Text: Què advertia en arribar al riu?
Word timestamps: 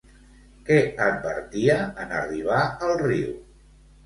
Què 0.69 0.77
advertia 1.07 1.75
en 2.05 2.15
arribar 2.23 2.63
al 2.89 2.97
riu? 3.05 3.31